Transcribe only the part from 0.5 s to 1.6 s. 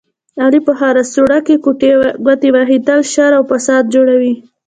په هره سوړه کې